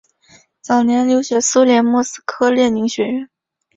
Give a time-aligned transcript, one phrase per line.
[0.61, 3.29] 早年留学苏联莫斯科列宁学院。